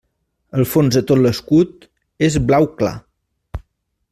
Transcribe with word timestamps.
El 0.59 0.63
fons 0.69 0.95
de 0.97 1.03
tot 1.11 1.21
l'escut 1.25 1.85
és 2.29 2.39
blau 2.49 2.67
clar. 2.81 2.95